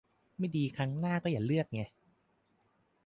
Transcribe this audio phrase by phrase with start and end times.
[0.37, 1.81] ไม่ดีครั้งหน้าก็อย่าเลือกไง